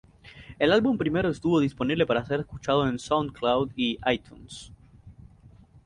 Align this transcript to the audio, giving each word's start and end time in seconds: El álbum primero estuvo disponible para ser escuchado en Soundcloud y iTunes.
El 0.57 0.71
álbum 0.71 0.97
primero 0.97 1.29
estuvo 1.29 1.59
disponible 1.59 2.07
para 2.07 2.25
ser 2.25 2.39
escuchado 2.39 2.87
en 2.87 2.97
Soundcloud 2.97 3.69
y 3.75 3.99
iTunes. 4.11 4.71